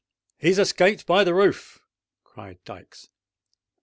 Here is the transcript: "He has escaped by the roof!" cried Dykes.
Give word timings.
"He 0.39 0.47
has 0.47 0.57
escaped 0.57 1.05
by 1.05 1.23
the 1.23 1.35
roof!" 1.35 1.77
cried 2.23 2.57
Dykes. 2.65 3.11